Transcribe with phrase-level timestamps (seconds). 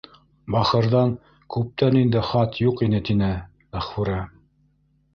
[0.53, 1.13] Бахырҙан
[1.57, 4.21] күптән инде хат юҡ ине,— тине Мәғфүрә.